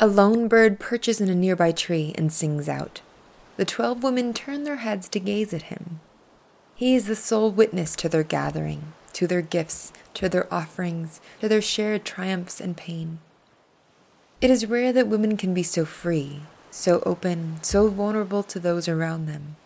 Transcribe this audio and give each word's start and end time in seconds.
A 0.00 0.06
lone 0.06 0.46
bird 0.46 0.78
perches 0.78 1.20
in 1.20 1.28
a 1.28 1.34
nearby 1.34 1.72
tree 1.72 2.14
and 2.16 2.32
sings 2.32 2.68
out. 2.68 3.00
The 3.56 3.64
twelve 3.64 4.04
women 4.04 4.32
turn 4.32 4.62
their 4.62 4.76
heads 4.76 5.08
to 5.08 5.18
gaze 5.18 5.52
at 5.52 5.62
him. 5.62 5.98
He 6.76 6.94
is 6.94 7.06
the 7.06 7.16
sole 7.16 7.50
witness 7.50 7.96
to 7.96 8.08
their 8.08 8.22
gathering, 8.22 8.92
to 9.14 9.26
their 9.26 9.42
gifts, 9.42 9.92
to 10.14 10.28
their 10.28 10.52
offerings, 10.54 11.20
to 11.40 11.48
their 11.48 11.60
shared 11.60 12.04
triumphs 12.04 12.60
and 12.60 12.76
pain. 12.76 13.18
It 14.40 14.50
is 14.50 14.66
rare 14.66 14.92
that 14.92 15.08
women 15.08 15.36
can 15.36 15.52
be 15.52 15.64
so 15.64 15.84
free, 15.84 16.42
so 16.70 17.02
open, 17.04 17.58
so 17.62 17.88
vulnerable 17.88 18.44
to 18.44 18.60
those 18.60 18.86
around 18.86 19.26
them. 19.26 19.56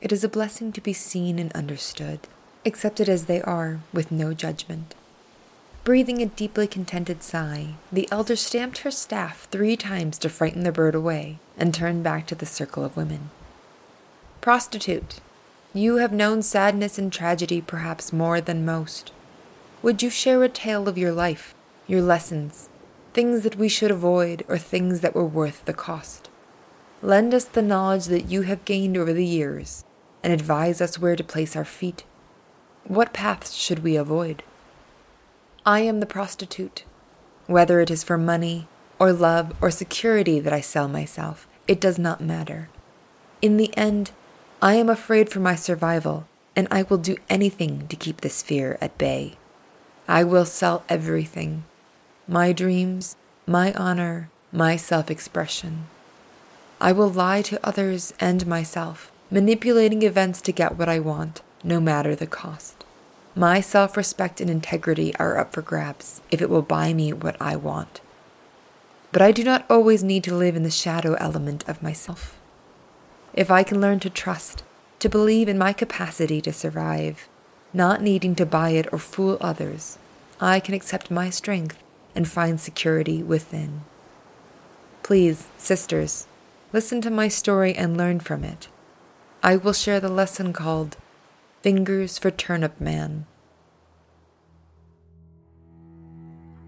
It 0.00 0.10
is 0.10 0.24
a 0.24 0.28
blessing 0.28 0.72
to 0.72 0.80
be 0.80 0.94
seen 0.94 1.38
and 1.38 1.52
understood, 1.52 2.20
accepted 2.64 3.10
as 3.10 3.26
they 3.26 3.42
are, 3.42 3.80
with 3.92 4.10
no 4.10 4.32
judgment. 4.32 4.94
Breathing 5.84 6.22
a 6.22 6.26
deeply 6.26 6.68
contented 6.68 7.22
sigh, 7.22 7.74
the 7.90 8.08
elder 8.12 8.36
stamped 8.36 8.78
her 8.78 8.90
staff 8.90 9.48
three 9.50 9.76
times 9.76 10.16
to 10.18 10.28
frighten 10.28 10.62
the 10.62 10.70
bird 10.70 10.94
away 10.94 11.38
and 11.58 11.74
turned 11.74 12.04
back 12.04 12.26
to 12.28 12.34
the 12.36 12.46
circle 12.46 12.84
of 12.84 12.96
women. 12.96 13.30
Prostitute, 14.40 15.20
you 15.74 15.96
have 15.96 16.12
known 16.12 16.42
sadness 16.42 16.98
and 16.98 17.12
tragedy 17.12 17.60
perhaps 17.60 18.12
more 18.12 18.40
than 18.40 18.64
most. 18.64 19.12
Would 19.82 20.02
you 20.02 20.10
share 20.10 20.44
a 20.44 20.48
tale 20.48 20.88
of 20.88 20.98
your 20.98 21.12
life, 21.12 21.54
your 21.88 22.02
lessons, 22.02 22.68
things 23.12 23.42
that 23.42 23.56
we 23.56 23.68
should 23.68 23.90
avoid, 23.90 24.44
or 24.48 24.58
things 24.58 25.00
that 25.00 25.14
were 25.14 25.26
worth 25.26 25.64
the 25.64 25.74
cost. 25.74 26.30
Lend 27.02 27.34
us 27.34 27.44
the 27.44 27.62
knowledge 27.62 28.06
that 28.06 28.30
you 28.30 28.42
have 28.42 28.64
gained 28.64 28.96
over 28.96 29.12
the 29.12 29.26
years, 29.26 29.84
and 30.22 30.32
advise 30.32 30.80
us 30.80 30.98
where 30.98 31.16
to 31.16 31.24
place 31.24 31.56
our 31.56 31.64
feet. 31.64 32.04
What 32.84 33.12
paths 33.12 33.54
should 33.54 33.80
we 33.80 33.96
avoid? 33.96 34.42
I 35.64 35.80
am 35.80 36.00
the 36.00 36.06
prostitute. 36.06 36.82
Whether 37.46 37.80
it 37.80 37.90
is 37.90 38.02
for 38.02 38.18
money, 38.18 38.66
or 38.98 39.12
love, 39.12 39.54
or 39.60 39.70
security 39.70 40.40
that 40.40 40.52
I 40.52 40.60
sell 40.60 40.88
myself, 40.88 41.46
it 41.68 41.80
does 41.80 42.00
not 42.00 42.20
matter. 42.20 42.68
In 43.40 43.58
the 43.58 43.76
end, 43.76 44.10
I 44.60 44.74
am 44.74 44.88
afraid 44.88 45.28
for 45.30 45.38
my 45.38 45.54
survival, 45.54 46.26
and 46.56 46.66
I 46.70 46.82
will 46.82 46.98
do 46.98 47.16
anything 47.30 47.86
to 47.88 47.96
keep 47.96 48.22
this 48.22 48.42
fear 48.42 48.76
at 48.80 48.98
bay. 48.98 49.36
I 50.08 50.24
will 50.24 50.44
sell 50.44 50.84
everything 50.88 51.64
my 52.26 52.52
dreams, 52.52 53.16
my 53.46 53.72
honor, 53.74 54.30
my 54.50 54.74
self 54.74 55.12
expression. 55.12 55.86
I 56.80 56.90
will 56.90 57.10
lie 57.10 57.42
to 57.42 57.64
others 57.64 58.14
and 58.18 58.48
myself, 58.48 59.12
manipulating 59.30 60.02
events 60.02 60.40
to 60.42 60.52
get 60.52 60.76
what 60.76 60.88
I 60.88 60.98
want, 60.98 61.40
no 61.62 61.80
matter 61.80 62.16
the 62.16 62.26
cost. 62.26 62.81
My 63.34 63.60
self 63.60 63.96
respect 63.96 64.40
and 64.40 64.50
integrity 64.50 65.14
are 65.16 65.38
up 65.38 65.52
for 65.52 65.62
grabs 65.62 66.20
if 66.30 66.42
it 66.42 66.50
will 66.50 66.62
buy 66.62 66.92
me 66.92 67.12
what 67.12 67.40
I 67.40 67.56
want. 67.56 68.00
But 69.10 69.22
I 69.22 69.32
do 69.32 69.42
not 69.42 69.64
always 69.70 70.02
need 70.02 70.24
to 70.24 70.34
live 70.34 70.54
in 70.54 70.64
the 70.64 70.70
shadow 70.70 71.14
element 71.14 71.66
of 71.66 71.82
myself. 71.82 72.38
If 73.32 73.50
I 73.50 73.62
can 73.62 73.80
learn 73.80 74.00
to 74.00 74.10
trust, 74.10 74.62
to 74.98 75.08
believe 75.08 75.48
in 75.48 75.56
my 75.56 75.72
capacity 75.72 76.40
to 76.42 76.52
survive, 76.52 77.28
not 77.72 78.02
needing 78.02 78.34
to 78.34 78.46
buy 78.46 78.70
it 78.70 78.86
or 78.92 78.98
fool 78.98 79.38
others, 79.40 79.98
I 80.38 80.60
can 80.60 80.74
accept 80.74 81.10
my 81.10 81.30
strength 81.30 81.82
and 82.14 82.28
find 82.28 82.60
security 82.60 83.22
within. 83.22 83.82
Please, 85.02 85.48
sisters, 85.56 86.26
listen 86.72 87.00
to 87.00 87.10
my 87.10 87.28
story 87.28 87.74
and 87.74 87.96
learn 87.96 88.20
from 88.20 88.44
it. 88.44 88.68
I 89.42 89.56
will 89.56 89.72
share 89.72 90.00
the 90.00 90.10
lesson 90.10 90.52
called 90.52 90.96
Fingers 91.62 92.18
for 92.18 92.32
Turnip 92.32 92.80
Man. 92.80 93.24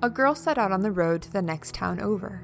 A 0.01 0.09
girl 0.09 0.37
set 0.37 0.57
out 0.57 0.71
on 0.71 0.83
the 0.83 0.93
road 0.93 1.23
to 1.23 1.33
the 1.33 1.43
next 1.43 1.75
town 1.75 1.99
over. 2.01 2.43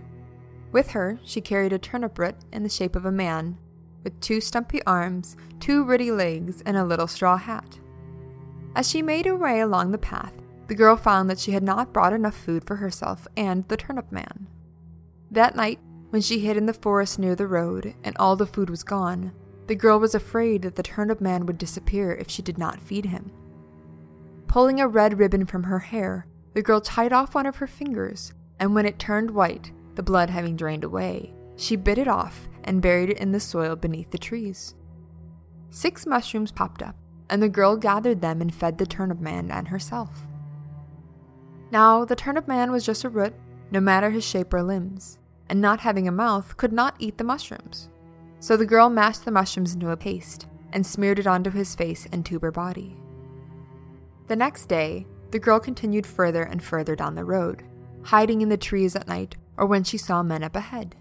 With 0.72 0.90
her, 0.90 1.20
she 1.22 1.40
carried 1.40 1.72
a 1.72 1.78
turnip 1.78 2.18
root 2.18 2.34
in 2.52 2.64
the 2.64 2.68
shape 2.68 2.96
of 2.96 3.06
a 3.06 3.12
man, 3.12 3.56
with 4.02 4.20
two 4.20 4.40
stumpy 4.40 4.82
arms, 4.82 5.36
two 5.60 5.84
ruddy 5.84 6.10
legs, 6.10 6.60
and 6.66 6.76
a 6.76 6.84
little 6.84 7.06
straw 7.06 7.36
hat. 7.36 7.78
As 8.74 8.90
she 8.90 9.00
made 9.00 9.26
her 9.26 9.36
way 9.36 9.60
along 9.60 9.92
the 9.92 9.98
path, 9.98 10.32
the 10.66 10.74
girl 10.74 10.96
found 10.96 11.30
that 11.30 11.38
she 11.38 11.52
had 11.52 11.62
not 11.62 11.92
brought 11.92 12.12
enough 12.12 12.36
food 12.36 12.66
for 12.66 12.76
herself 12.76 13.28
and 13.36 13.68
the 13.68 13.76
turnip 13.76 14.10
man. 14.10 14.48
That 15.30 15.54
night, 15.54 15.78
when 16.08 16.20
she 16.20 16.40
hid 16.40 16.56
in 16.56 16.66
the 16.66 16.74
forest 16.74 17.16
near 17.16 17.36
the 17.36 17.46
road 17.46 17.94
and 18.02 18.16
all 18.18 18.34
the 18.34 18.44
food 18.44 18.70
was 18.70 18.82
gone, 18.82 19.30
the 19.70 19.76
girl 19.76 20.00
was 20.00 20.16
afraid 20.16 20.62
that 20.62 20.74
the 20.74 20.82
turnip 20.82 21.20
man 21.20 21.46
would 21.46 21.56
disappear 21.56 22.12
if 22.12 22.28
she 22.28 22.42
did 22.42 22.58
not 22.58 22.80
feed 22.80 23.04
him. 23.04 23.30
Pulling 24.48 24.80
a 24.80 24.88
red 24.88 25.20
ribbon 25.20 25.46
from 25.46 25.62
her 25.62 25.78
hair, 25.78 26.26
the 26.54 26.60
girl 26.60 26.80
tied 26.80 27.12
off 27.12 27.36
one 27.36 27.46
of 27.46 27.54
her 27.54 27.68
fingers, 27.68 28.32
and 28.58 28.74
when 28.74 28.84
it 28.84 28.98
turned 28.98 29.30
white, 29.30 29.70
the 29.94 30.02
blood 30.02 30.28
having 30.28 30.56
drained 30.56 30.82
away, 30.82 31.32
she 31.54 31.76
bit 31.76 31.98
it 31.98 32.08
off 32.08 32.48
and 32.64 32.82
buried 32.82 33.10
it 33.10 33.18
in 33.18 33.30
the 33.30 33.38
soil 33.38 33.76
beneath 33.76 34.10
the 34.10 34.18
trees. 34.18 34.74
Six 35.70 36.04
mushrooms 36.04 36.50
popped 36.50 36.82
up, 36.82 36.96
and 37.28 37.40
the 37.40 37.48
girl 37.48 37.76
gathered 37.76 38.20
them 38.20 38.40
and 38.40 38.52
fed 38.52 38.76
the 38.76 38.86
turnip 38.86 39.20
man 39.20 39.52
and 39.52 39.68
herself. 39.68 40.26
Now, 41.70 42.04
the 42.04 42.16
turnip 42.16 42.48
man 42.48 42.72
was 42.72 42.84
just 42.84 43.04
a 43.04 43.08
root, 43.08 43.34
no 43.70 43.78
matter 43.78 44.10
his 44.10 44.24
shape 44.24 44.52
or 44.52 44.64
limbs, 44.64 45.20
and 45.48 45.60
not 45.60 45.78
having 45.78 46.08
a 46.08 46.10
mouth, 46.10 46.56
could 46.56 46.72
not 46.72 46.96
eat 46.98 47.18
the 47.18 47.22
mushrooms. 47.22 47.88
So 48.40 48.56
the 48.56 48.66
girl 48.66 48.90
mashed 48.90 49.24
the 49.24 49.30
mushrooms 49.30 49.74
into 49.74 49.90
a 49.90 49.96
paste 49.96 50.46
and 50.72 50.84
smeared 50.84 51.18
it 51.18 51.26
onto 51.26 51.50
his 51.50 51.74
face 51.74 52.06
and 52.10 52.24
tuber 52.24 52.50
body. 52.50 52.96
The 54.28 54.36
next 54.36 54.66
day, 54.66 55.06
the 55.30 55.38
girl 55.38 55.60
continued 55.60 56.06
further 56.06 56.42
and 56.42 56.62
further 56.62 56.96
down 56.96 57.14
the 57.14 57.24
road, 57.24 57.62
hiding 58.04 58.40
in 58.40 58.48
the 58.48 58.56
trees 58.56 58.96
at 58.96 59.06
night 59.06 59.36
or 59.56 59.66
when 59.66 59.84
she 59.84 59.98
saw 59.98 60.22
men 60.22 60.42
up 60.42 60.56
ahead. 60.56 60.96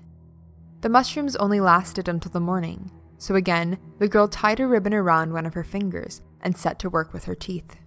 The 0.82 0.90
mushrooms 0.90 1.36
only 1.38 1.60
lasted 1.60 2.08
until 2.08 2.32
the 2.32 2.40
morning, 2.40 2.92
so 3.18 3.36
again, 3.36 3.80
the 4.00 4.08
girl 4.08 4.28
tied 4.28 4.60
a 4.60 4.68
ribbon 4.68 4.94
around 4.94 5.34
one 5.34 5.46
of 5.46 5.54
her 5.54 5.64
fingers 5.64 6.22
and 6.42 6.58
set 6.58 6.80
to 6.80 6.90
work 6.90 7.14
with 7.14 7.26
her 7.26 7.36
teeth. 7.36 7.78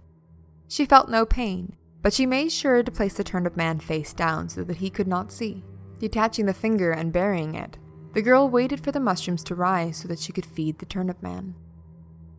She 0.67 0.85
felt 0.85 1.09
no 1.09 1.25
pain, 1.25 1.75
but 2.01 2.13
she 2.13 2.25
made 2.25 2.51
sure 2.51 2.83
to 2.83 2.91
place 2.91 3.15
the 3.15 3.23
turnip 3.23 3.55
man 3.55 3.79
face 3.79 4.13
down 4.13 4.49
so 4.49 4.63
that 4.63 4.77
he 4.77 4.89
could 4.89 5.07
not 5.07 5.31
see. 5.31 5.63
Detaching 5.99 6.45
the 6.45 6.53
finger 6.53 6.91
and 6.91 7.13
burying 7.13 7.55
it, 7.55 7.77
the 8.13 8.21
girl 8.21 8.47
waited 8.47 8.83
for 8.83 8.91
the 8.91 8.99
mushrooms 8.99 9.43
to 9.43 9.55
rise 9.55 9.97
so 9.97 10.07
that 10.07 10.19
she 10.19 10.31
could 10.31 10.45
feed 10.45 10.79
the 10.79 10.85
turnip 10.85 11.21
man. 11.21 11.55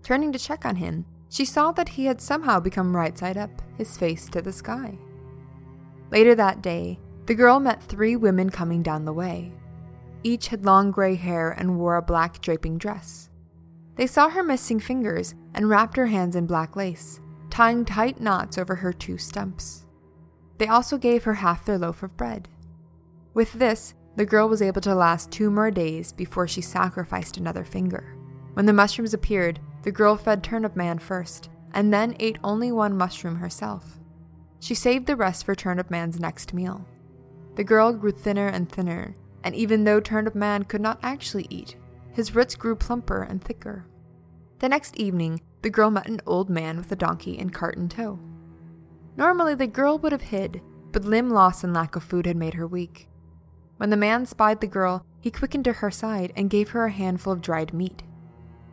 Turning 0.02 0.32
to 0.32 0.38
check 0.38 0.64
on 0.64 0.76
him, 0.76 1.04
she 1.28 1.44
saw 1.44 1.72
that 1.72 1.90
he 1.90 2.06
had 2.06 2.20
somehow 2.20 2.60
become 2.60 2.96
right 2.96 3.18
side 3.18 3.36
up, 3.36 3.50
his 3.76 3.96
face 3.96 4.28
to 4.28 4.40
the 4.40 4.52
sky. 4.52 4.96
Later 6.10 6.34
that 6.36 6.62
day, 6.62 6.98
the 7.26 7.34
girl 7.34 7.58
met 7.58 7.82
three 7.82 8.14
women 8.14 8.50
coming 8.50 8.82
down 8.82 9.04
the 9.04 9.12
way. 9.12 9.52
Each 10.22 10.48
had 10.48 10.64
long 10.64 10.90
gray 10.90 11.16
hair 11.16 11.50
and 11.50 11.78
wore 11.78 11.96
a 11.96 12.02
black 12.02 12.40
draping 12.40 12.78
dress. 12.78 13.30
They 13.96 14.06
saw 14.06 14.28
her 14.28 14.42
missing 14.42 14.78
fingers 14.78 15.34
and 15.54 15.68
wrapped 15.68 15.96
her 15.96 16.06
hands 16.06 16.36
in 16.36 16.46
black 16.46 16.76
lace, 16.76 17.20
tying 17.50 17.84
tight 17.84 18.20
knots 18.20 18.58
over 18.58 18.76
her 18.76 18.92
two 18.92 19.18
stumps. 19.18 19.86
They 20.58 20.68
also 20.68 20.98
gave 20.98 21.24
her 21.24 21.34
half 21.34 21.64
their 21.64 21.78
loaf 21.78 22.02
of 22.02 22.16
bread. 22.16 22.48
With 23.32 23.54
this, 23.54 23.94
the 24.16 24.26
girl 24.26 24.48
was 24.48 24.62
able 24.62 24.80
to 24.82 24.94
last 24.94 25.30
two 25.30 25.50
more 25.50 25.70
days 25.70 26.12
before 26.12 26.46
she 26.46 26.60
sacrificed 26.60 27.36
another 27.36 27.64
finger. 27.64 28.16
When 28.54 28.66
the 28.66 28.72
mushrooms 28.72 29.14
appeared, 29.14 29.60
the 29.82 29.92
girl 29.92 30.16
fed 30.16 30.42
Turnip 30.42 30.76
Man 30.76 30.98
first, 30.98 31.50
and 31.72 31.92
then 31.92 32.16
ate 32.20 32.38
only 32.44 32.70
one 32.70 32.96
mushroom 32.96 33.36
herself. 33.36 33.98
She 34.60 34.74
saved 34.74 35.06
the 35.06 35.16
rest 35.16 35.44
for 35.44 35.54
Turnip 35.54 35.90
Man's 35.90 36.20
next 36.20 36.54
meal. 36.54 36.86
The 37.56 37.64
girl 37.64 37.92
grew 37.92 38.12
thinner 38.12 38.46
and 38.46 38.70
thinner, 38.70 39.16
and 39.42 39.54
even 39.54 39.84
though 39.84 40.00
Turnip 40.00 40.34
Man 40.34 40.62
could 40.64 40.80
not 40.80 41.00
actually 41.02 41.46
eat, 41.50 41.76
his 42.12 42.34
roots 42.34 42.54
grew 42.54 42.76
plumper 42.76 43.22
and 43.22 43.42
thicker. 43.42 43.84
The 44.60 44.68
next 44.68 44.96
evening, 44.96 45.40
the 45.62 45.70
girl 45.70 45.90
met 45.90 46.08
an 46.08 46.20
old 46.26 46.48
man 46.48 46.76
with 46.76 46.90
a 46.92 46.96
donkey 46.96 47.38
and 47.38 47.52
cart 47.52 47.76
in 47.76 47.88
tow. 47.88 48.18
Normally, 49.16 49.54
the 49.54 49.66
girl 49.66 49.98
would 49.98 50.12
have 50.12 50.22
hid, 50.22 50.62
but 50.92 51.04
limb 51.04 51.30
loss 51.30 51.64
and 51.64 51.74
lack 51.74 51.96
of 51.96 52.04
food 52.04 52.26
had 52.26 52.36
made 52.36 52.54
her 52.54 52.66
weak. 52.66 53.08
When 53.76 53.90
the 53.90 53.96
man 53.96 54.26
spied 54.26 54.60
the 54.60 54.66
girl, 54.66 55.04
he 55.20 55.30
quickened 55.30 55.64
to 55.64 55.72
her 55.74 55.90
side 55.90 56.32
and 56.36 56.50
gave 56.50 56.70
her 56.70 56.86
a 56.86 56.92
handful 56.92 57.32
of 57.32 57.40
dried 57.40 57.74
meat. 57.74 58.02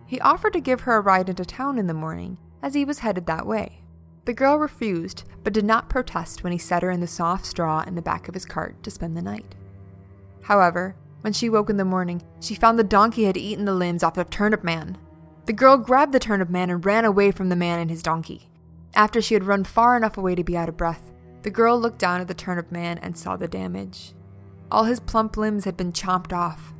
He 0.06 0.20
offered 0.20 0.54
to 0.54 0.60
give 0.60 0.82
her 0.82 0.96
a 0.96 1.02
ride 1.02 1.30
into 1.30 1.46
town 1.46 1.80
in 1.80 1.88
the 1.88 1.94
morning, 1.94 2.38
as 2.62 2.74
he 2.74 2.86
was 2.86 3.00
headed 3.00 3.26
that 3.26 3.48
way. 3.48 3.82
The 4.26 4.34
girl 4.34 4.58
refused, 4.60 5.24
but 5.44 5.54
did 5.54 5.66
not 5.66 5.90
protest 5.90 6.44
when 6.44 6.52
he 6.52 6.60
set 6.60 6.84
her 6.84 6.92
in 6.92 7.00
the 7.00 7.08
soft 7.08 7.46
straw 7.46 7.82
in 7.82 7.96
the 7.96 8.02
back 8.02 8.28
of 8.28 8.34
his 8.34 8.46
cart 8.46 8.84
to 8.84 8.92
spend 8.92 9.18
the 9.18 9.22
night. 9.22 9.56
However, 10.44 10.96
when 11.22 11.34
she 11.34 11.50
woke 11.50 11.70
in 11.70 11.78
the 11.78 11.86
morning, 11.86 12.22
she 12.40 12.56
found 12.56 12.78
the 12.78 12.84
donkey 12.84 13.24
had 13.24 13.38
eaten 13.38 13.66
the 13.66 13.74
limbs 13.74 14.04
off 14.04 14.16
the 14.16 14.24
Turnip 14.24 14.64
Man. 14.64 14.98
The 15.46 15.54
girl 15.54 15.78
grabbed 15.78 16.14
the 16.14 16.20
turnip 16.20 16.50
man 16.50 16.70
and 16.70 16.86
ran 16.86 17.06
away 17.06 17.32
from 17.32 17.50
the 17.50 17.56
man 17.56 17.80
and 17.80 17.90
his 17.90 18.04
donkey. 18.04 18.50
After 18.94 19.22
she 19.22 19.34
had 19.34 19.44
run 19.44 19.64
far 19.64 19.96
enough 19.96 20.18
away 20.18 20.36
to 20.36 20.44
be 20.44 20.58
out 20.58 20.70
of 20.70 20.78
breath, 20.78 21.12
the 21.42 21.50
girl 21.50 21.80
looked 21.80 21.98
down 21.98 22.22
at 22.22 22.28
the 22.28 22.34
turnip 22.34 22.72
man 22.72 22.98
and 23.00 23.18
saw 23.18 23.38
the 23.38 23.48
damage. 23.48 24.14
All 24.72 24.86
his 24.86 25.02
plump 25.02 25.36
limbs 25.36 25.66
had 25.66 25.76
been 25.76 25.92
chopped 25.92 26.32
off. 26.32 26.74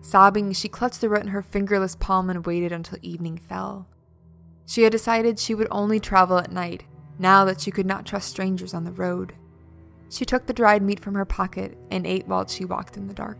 Sobbing, 0.00 0.52
she 0.52 0.68
clutched 0.68 1.02
the 1.02 1.10
root 1.10 1.20
in 1.20 1.28
her 1.28 1.42
fingerless 1.42 1.94
palm 1.94 2.30
and 2.30 2.46
waited 2.46 2.72
until 2.72 2.98
evening 3.02 3.36
fell. 3.36 3.86
She 4.64 4.82
had 4.82 4.92
decided 4.92 5.38
she 5.38 5.54
would 5.54 5.68
only 5.70 6.00
travel 6.00 6.38
at 6.38 6.50
night, 6.50 6.84
now 7.18 7.44
that 7.44 7.60
she 7.60 7.70
could 7.70 7.86
not 7.86 8.06
trust 8.06 8.30
strangers 8.30 8.72
on 8.72 8.84
the 8.84 8.92
road. 8.92 9.34
She 10.08 10.24
took 10.24 10.46
the 10.46 10.54
dried 10.54 10.82
meat 10.82 11.00
from 11.00 11.14
her 11.14 11.26
pocket 11.26 11.76
and 11.90 12.06
ate 12.06 12.26
while 12.26 12.46
she 12.46 12.64
walked 12.64 12.96
in 12.96 13.08
the 13.08 13.14
dark. 13.14 13.38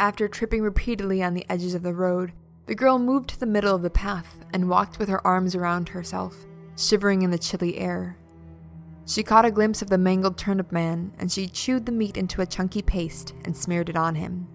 After 0.00 0.26
tripping 0.28 0.62
repeatedly 0.62 1.22
on 1.22 1.34
the 1.34 1.44
edges 1.50 1.74
of 1.74 1.82
the 1.82 1.92
road, 1.92 2.32
the 2.66 2.74
girl 2.74 2.98
moved 2.98 3.30
to 3.30 3.40
the 3.40 3.46
middle 3.46 3.74
of 3.74 3.82
the 3.82 3.90
path 3.90 4.44
and 4.54 4.70
walked 4.70 4.98
with 4.98 5.08
her 5.08 5.26
arms 5.26 5.54
around 5.54 5.90
herself, 5.90 6.46
shivering 6.76 7.22
in 7.22 7.30
the 7.30 7.38
chilly 7.38 7.78
air. 7.78 8.16
She 9.08 9.22
caught 9.22 9.46
a 9.46 9.50
glimpse 9.50 9.80
of 9.80 9.88
the 9.88 9.96
mangled 9.96 10.36
turnip 10.36 10.70
man, 10.70 11.12
and 11.18 11.32
she 11.32 11.48
chewed 11.48 11.86
the 11.86 11.92
meat 11.92 12.18
into 12.18 12.42
a 12.42 12.46
chunky 12.46 12.82
paste 12.82 13.32
and 13.42 13.56
smeared 13.56 13.88
it 13.88 13.96
on 13.96 14.14
him. 14.14 14.46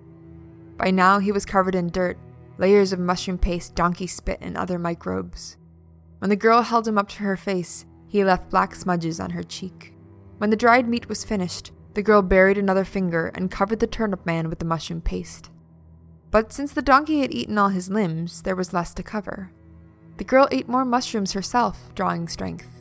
By 0.77 0.91
now 0.91 1.17
he 1.17 1.31
was 1.31 1.43
covered 1.43 1.73
in 1.73 1.89
dirt, 1.89 2.19
layers 2.59 2.93
of 2.93 2.99
mushroom 2.99 3.39
paste, 3.39 3.73
donkey 3.73 4.05
spit, 4.05 4.37
and 4.41 4.55
other 4.55 4.77
microbes. 4.77 5.57
When 6.19 6.29
the 6.29 6.35
girl 6.35 6.61
held 6.61 6.87
him 6.87 6.99
up 6.99 7.09
to 7.09 7.23
her 7.23 7.35
face, 7.35 7.87
he 8.07 8.23
left 8.23 8.51
black 8.51 8.75
smudges 8.75 9.19
on 9.19 9.31
her 9.31 9.41
cheek. 9.41 9.95
When 10.37 10.51
the 10.51 10.55
dried 10.55 10.87
meat 10.87 11.09
was 11.09 11.23
finished, 11.23 11.71
the 11.95 12.03
girl 12.03 12.21
buried 12.21 12.59
another 12.59 12.85
finger 12.85 13.31
and 13.33 13.49
covered 13.49 13.79
the 13.79 13.87
turnip 13.87 14.23
man 14.23 14.49
with 14.49 14.59
the 14.59 14.65
mushroom 14.65 15.01
paste. 15.01 15.49
But 16.29 16.53
since 16.53 16.73
the 16.73 16.83
donkey 16.83 17.21
had 17.21 17.33
eaten 17.33 17.57
all 17.57 17.69
his 17.69 17.89
limbs, 17.89 18.43
there 18.43 18.55
was 18.55 18.71
less 18.71 18.93
to 18.93 19.01
cover. 19.01 19.51
The 20.17 20.23
girl 20.23 20.47
ate 20.51 20.69
more 20.69 20.85
mushrooms 20.85 21.33
herself, 21.33 21.89
drawing 21.95 22.27
strength. 22.27 22.72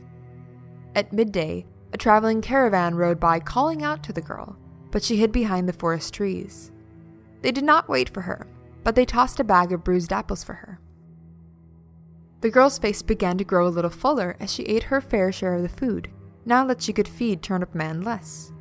At 0.94 1.12
midday, 1.12 1.66
a 1.92 1.98
traveling 1.98 2.42
caravan 2.42 2.94
rode 2.94 3.18
by 3.18 3.40
calling 3.40 3.82
out 3.82 4.02
to 4.04 4.12
the 4.12 4.20
girl, 4.20 4.56
but 4.90 5.02
she 5.02 5.16
hid 5.16 5.32
behind 5.32 5.68
the 5.68 5.72
forest 5.72 6.12
trees. 6.12 6.70
They 7.40 7.52
did 7.52 7.64
not 7.64 7.88
wait 7.88 8.08
for 8.08 8.22
her, 8.22 8.46
but 8.84 8.94
they 8.94 9.04
tossed 9.04 9.40
a 9.40 9.44
bag 9.44 9.72
of 9.72 9.84
bruised 9.84 10.12
apples 10.12 10.44
for 10.44 10.54
her. 10.54 10.80
The 12.40 12.50
girl's 12.50 12.78
face 12.78 13.02
began 13.02 13.38
to 13.38 13.44
grow 13.44 13.66
a 13.66 13.70
little 13.70 13.90
fuller 13.90 14.36
as 14.40 14.52
she 14.52 14.64
ate 14.64 14.84
her 14.84 15.00
fair 15.00 15.32
share 15.32 15.54
of 15.54 15.62
the 15.62 15.68
food, 15.68 16.10
now 16.44 16.66
that 16.66 16.82
she 16.82 16.92
could 16.92 17.08
feed 17.08 17.42
Turnip 17.42 17.74
Man 17.74 18.02
less. 18.02 18.52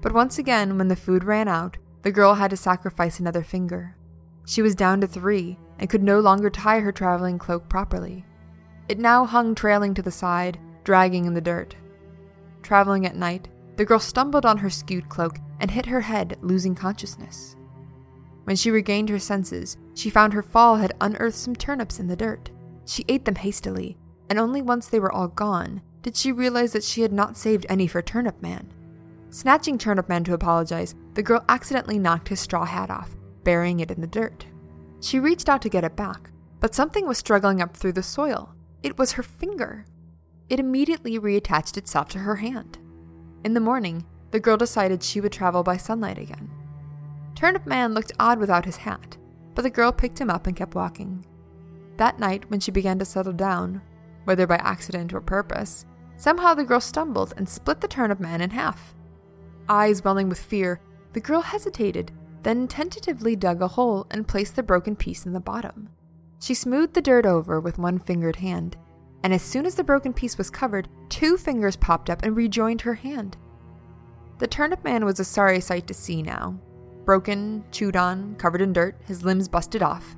But 0.00 0.12
once 0.12 0.38
again, 0.38 0.78
when 0.78 0.88
the 0.88 0.96
food 0.96 1.24
ran 1.24 1.48
out, 1.48 1.76
the 2.02 2.12
girl 2.12 2.34
had 2.34 2.50
to 2.50 2.56
sacrifice 2.56 3.18
another 3.18 3.42
finger. 3.42 3.96
She 4.46 4.62
was 4.62 4.74
down 4.74 5.00
to 5.00 5.06
three 5.06 5.58
and 5.78 5.90
could 5.90 6.02
no 6.02 6.20
longer 6.20 6.50
tie 6.50 6.80
her 6.80 6.92
traveling 6.92 7.38
cloak 7.38 7.68
properly. 7.68 8.24
It 8.88 8.98
now 8.98 9.24
hung 9.24 9.54
trailing 9.54 9.94
to 9.94 10.02
the 10.02 10.10
side, 10.10 10.58
dragging 10.84 11.24
in 11.24 11.34
the 11.34 11.40
dirt. 11.40 11.74
Traveling 12.62 13.06
at 13.06 13.16
night, 13.16 13.48
the 13.76 13.84
girl 13.84 13.98
stumbled 13.98 14.46
on 14.46 14.58
her 14.58 14.70
skewed 14.70 15.08
cloak 15.08 15.38
and 15.60 15.70
hit 15.70 15.86
her 15.86 16.02
head, 16.02 16.38
losing 16.40 16.74
consciousness. 16.74 17.56
When 18.44 18.56
she 18.56 18.70
regained 18.70 19.08
her 19.08 19.18
senses, 19.18 19.76
she 19.94 20.10
found 20.10 20.32
her 20.32 20.42
fall 20.42 20.76
had 20.76 20.94
unearthed 21.00 21.36
some 21.36 21.56
turnips 21.56 21.98
in 21.98 22.06
the 22.06 22.16
dirt. 22.16 22.50
She 22.84 23.04
ate 23.08 23.24
them 23.24 23.36
hastily, 23.36 23.96
and 24.28 24.38
only 24.38 24.62
once 24.62 24.86
they 24.86 25.00
were 25.00 25.12
all 25.12 25.28
gone 25.28 25.82
did 26.02 26.16
she 26.16 26.32
realize 26.32 26.72
that 26.72 26.84
she 26.84 27.00
had 27.00 27.12
not 27.12 27.36
saved 27.36 27.64
any 27.68 27.86
for 27.86 28.02
Turnip 28.02 28.40
Man. 28.42 28.70
Snatching 29.30 29.78
Turnip 29.78 30.08
Man 30.08 30.22
to 30.24 30.34
apologize, 30.34 30.94
the 31.14 31.22
girl 31.22 31.44
accidentally 31.48 31.98
knocked 31.98 32.28
his 32.28 32.40
straw 32.40 32.64
hat 32.64 32.90
off, 32.90 33.16
burying 33.42 33.80
it 33.80 33.90
in 33.90 34.00
the 34.00 34.06
dirt. 34.06 34.46
She 35.00 35.18
reached 35.18 35.48
out 35.48 35.62
to 35.62 35.68
get 35.68 35.84
it 35.84 35.96
back, 35.96 36.30
but 36.60 36.74
something 36.74 37.06
was 37.06 37.18
struggling 37.18 37.62
up 37.62 37.76
through 37.76 37.92
the 37.92 38.02
soil. 38.02 38.54
It 38.82 38.98
was 38.98 39.12
her 39.12 39.22
finger. 39.22 39.86
It 40.48 40.60
immediately 40.60 41.18
reattached 41.18 41.76
itself 41.76 42.08
to 42.10 42.18
her 42.18 42.36
hand. 42.36 42.78
In 43.44 43.54
the 43.54 43.60
morning, 43.60 44.04
the 44.30 44.40
girl 44.40 44.56
decided 44.56 45.02
she 45.02 45.20
would 45.20 45.32
travel 45.32 45.62
by 45.62 45.76
sunlight 45.76 46.18
again. 46.18 46.50
Turnip 47.34 47.66
Man 47.66 47.94
looked 47.94 48.12
odd 48.18 48.38
without 48.38 48.64
his 48.64 48.76
hat, 48.76 49.16
but 49.54 49.62
the 49.62 49.70
girl 49.70 49.92
picked 49.92 50.20
him 50.20 50.30
up 50.30 50.46
and 50.46 50.56
kept 50.56 50.74
walking. 50.74 51.24
That 51.96 52.18
night, 52.18 52.50
when 52.50 52.60
she 52.60 52.70
began 52.70 52.98
to 52.98 53.04
settle 53.04 53.32
down, 53.32 53.80
whether 54.24 54.46
by 54.46 54.56
accident 54.56 55.12
or 55.12 55.20
purpose, 55.20 55.86
somehow 56.16 56.54
the 56.54 56.64
girl 56.64 56.80
stumbled 56.80 57.34
and 57.36 57.48
split 57.48 57.80
the 57.80 57.88
turnip 57.88 58.20
man 58.20 58.40
in 58.40 58.50
half. 58.50 58.94
Eyes 59.68 60.04
welling 60.04 60.28
with 60.28 60.38
fear, 60.38 60.80
the 61.12 61.20
girl 61.20 61.40
hesitated, 61.40 62.12
then 62.42 62.68
tentatively 62.68 63.36
dug 63.36 63.62
a 63.62 63.68
hole 63.68 64.06
and 64.10 64.28
placed 64.28 64.56
the 64.56 64.62
broken 64.62 64.94
piece 64.96 65.24
in 65.24 65.32
the 65.32 65.40
bottom. 65.40 65.88
She 66.40 66.54
smoothed 66.54 66.94
the 66.94 67.00
dirt 67.00 67.24
over 67.24 67.60
with 67.60 67.78
one 67.78 67.98
fingered 67.98 68.36
hand, 68.36 68.76
and 69.24 69.32
as 69.32 69.42
soon 69.42 69.64
as 69.64 69.74
the 69.74 69.82
broken 69.82 70.12
piece 70.12 70.36
was 70.36 70.50
covered, 70.50 70.86
two 71.08 71.38
fingers 71.38 71.76
popped 71.76 72.10
up 72.10 72.22
and 72.22 72.36
rejoined 72.36 72.82
her 72.82 72.92
hand. 72.92 73.38
The 74.38 74.46
turnip 74.46 74.84
man 74.84 75.06
was 75.06 75.18
a 75.18 75.24
sorry 75.24 75.62
sight 75.62 75.86
to 75.86 75.94
see 75.94 76.22
now. 76.22 76.60
Broken, 77.06 77.64
chewed 77.72 77.96
on, 77.96 78.34
covered 78.34 78.60
in 78.60 78.74
dirt, 78.74 78.96
his 79.06 79.24
limbs 79.24 79.48
busted 79.48 79.82
off. 79.82 80.14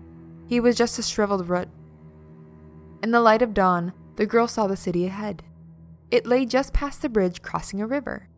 He 0.48 0.58
was 0.58 0.74
just 0.74 0.98
a 0.98 1.04
shriveled 1.04 1.48
root. 1.48 1.68
In 3.04 3.12
the 3.12 3.20
light 3.20 3.42
of 3.42 3.54
dawn, 3.54 3.92
the 4.16 4.26
girl 4.26 4.48
saw 4.48 4.66
the 4.66 4.76
city 4.76 5.06
ahead. 5.06 5.44
It 6.10 6.26
lay 6.26 6.44
just 6.44 6.72
past 6.72 7.00
the 7.00 7.08
bridge 7.08 7.42
crossing 7.42 7.80
a 7.80 7.86
river. 7.86 8.28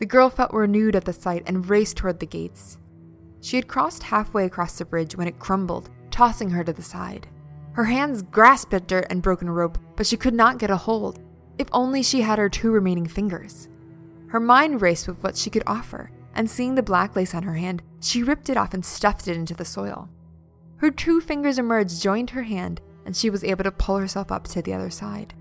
The 0.00 0.06
girl 0.06 0.28
felt 0.28 0.52
renewed 0.52 0.96
at 0.96 1.06
the 1.06 1.14
sight 1.14 1.44
and 1.46 1.70
raced 1.70 1.96
toward 1.96 2.20
the 2.20 2.26
gates. 2.26 2.76
She 3.40 3.56
had 3.56 3.68
crossed 3.68 4.02
halfway 4.02 4.44
across 4.44 4.76
the 4.76 4.84
bridge 4.84 5.16
when 5.16 5.28
it 5.28 5.38
crumbled, 5.38 5.88
tossing 6.10 6.50
her 6.50 6.62
to 6.64 6.74
the 6.74 6.82
side. 6.82 7.26
Her 7.74 7.84
hands 7.84 8.22
grasped 8.22 8.72
at 8.72 8.86
dirt 8.86 9.06
and 9.10 9.20
broken 9.20 9.50
rope, 9.50 9.78
but 9.96 10.06
she 10.06 10.16
could 10.16 10.34
not 10.34 10.58
get 10.58 10.70
a 10.70 10.76
hold. 10.76 11.20
If 11.58 11.68
only 11.72 12.02
she 12.02 12.22
had 12.22 12.38
her 12.38 12.48
two 12.48 12.70
remaining 12.70 13.06
fingers. 13.06 13.68
Her 14.28 14.40
mind 14.40 14.80
raced 14.80 15.08
with 15.08 15.22
what 15.22 15.36
she 15.36 15.50
could 15.50 15.64
offer, 15.66 16.10
and 16.34 16.48
seeing 16.48 16.74
the 16.74 16.82
black 16.82 17.16
lace 17.16 17.34
on 17.34 17.42
her 17.42 17.54
hand, 17.54 17.82
she 18.00 18.22
ripped 18.22 18.48
it 18.48 18.56
off 18.56 18.74
and 18.74 18.84
stuffed 18.84 19.28
it 19.28 19.36
into 19.36 19.54
the 19.54 19.64
soil. 19.64 20.08
Her 20.76 20.90
two 20.90 21.20
fingers 21.20 21.58
emerged, 21.58 22.00
joined 22.00 22.30
her 22.30 22.42
hand, 22.44 22.80
and 23.04 23.16
she 23.16 23.30
was 23.30 23.44
able 23.44 23.64
to 23.64 23.70
pull 23.70 23.98
herself 23.98 24.30
up 24.30 24.44
to 24.48 24.62
the 24.62 24.74
other 24.74 24.90
side. 24.90 25.34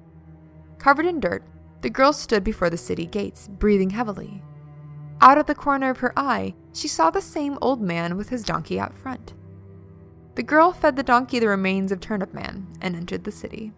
Covered 0.79 1.05
in 1.05 1.19
dirt, 1.19 1.43
the 1.81 1.89
girl 1.89 2.13
stood 2.13 2.43
before 2.43 2.69
the 2.69 2.77
city 2.77 3.05
gates, 3.05 3.47
breathing 3.47 3.91
heavily. 3.91 4.43
Out 5.21 5.37
of 5.37 5.45
the 5.45 5.55
corner 5.55 5.89
of 5.89 5.99
her 5.99 6.13
eye, 6.17 6.55
she 6.73 6.87
saw 6.87 7.09
the 7.11 7.21
same 7.21 7.57
old 7.61 7.81
man 7.81 8.17
with 8.17 8.29
his 8.29 8.43
donkey 8.43 8.79
out 8.79 8.97
front. 8.97 9.33
The 10.35 10.43
girl 10.43 10.71
fed 10.71 10.95
the 10.95 11.03
donkey 11.03 11.39
the 11.39 11.47
remains 11.47 11.91
of 11.91 11.99
Turnip 11.99 12.33
Man 12.33 12.67
and 12.81 12.95
entered 12.95 13.23
the 13.23 13.31
city. 13.31 13.71